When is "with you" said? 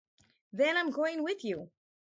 1.21-1.69